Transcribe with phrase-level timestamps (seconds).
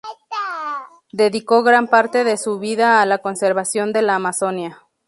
[1.11, 4.79] Dedicó gran parte de su vida a la conservación de la Amazonia.